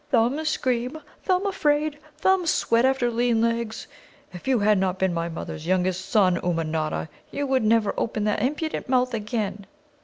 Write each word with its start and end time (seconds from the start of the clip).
"Thumb 0.09 0.43
scream! 0.45 0.97
Thumb 1.21 1.45
afraid! 1.45 1.99
Thumb 2.17 2.47
sweat 2.47 2.85
after 2.85 3.11
Lean 3.11 3.39
legs! 3.39 3.85
If 4.33 4.47
you 4.47 4.57
had 4.57 4.79
not 4.79 4.97
been 4.97 5.13
my 5.13 5.29
mother's 5.29 5.67
youngest 5.67 6.09
son, 6.09 6.39
Ummanodda, 6.41 7.07
you 7.29 7.47
should 7.47 7.63
never 7.63 7.93
open 7.99 8.23
that 8.23 8.41
impudent 8.41 8.89
mouth 8.89 9.13
again!" 9.13 9.67